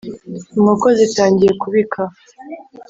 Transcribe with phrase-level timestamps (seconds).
[0.57, 2.01] inkoko zitangiye kubika